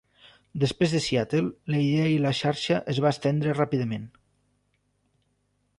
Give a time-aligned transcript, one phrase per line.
[0.61, 4.13] Després de Seattle la idea i la xarxa es va estendre ràpidament.